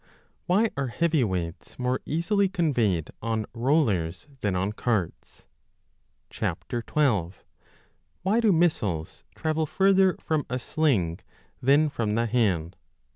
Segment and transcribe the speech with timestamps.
[0.47, 5.45] Why are heavy weights more easily conveyed on rollers than on carts?
[6.31, 7.43] 12.
[8.23, 11.19] Why do missiles travel further from a sling
[11.61, 12.77] than from the hand?